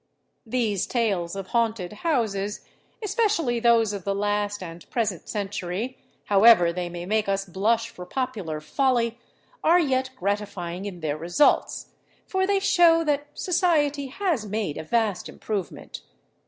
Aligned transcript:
These 0.47 0.87
tales 0.87 1.35
of 1.35 1.49
haunted 1.49 1.93
houses, 1.93 2.61
especially 3.03 3.59
those 3.59 3.93
of 3.93 4.03
the 4.03 4.15
last 4.15 4.63
and 4.63 4.89
present 4.89 5.29
century, 5.29 5.99
however 6.25 6.73
they 6.73 6.89
may 6.89 7.05
make 7.05 7.29
us 7.29 7.45
blush 7.45 7.87
for 7.91 8.03
popular 8.07 8.59
folly, 8.61 9.19
are 9.63 9.79
yet 9.79 10.09
gratifying 10.15 10.85
in 10.85 11.01
their 11.01 11.17
results; 11.19 11.89
for 12.25 12.47
they 12.47 12.59
shew 12.59 13.03
that 13.05 13.27
society 13.35 14.07
has 14.07 14.43
made 14.43 14.75
a 14.75 14.83
vast 14.83 15.29
improvement. 15.29 16.01